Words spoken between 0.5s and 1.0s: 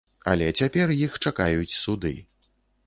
цяпер